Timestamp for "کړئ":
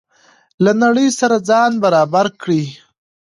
2.41-2.63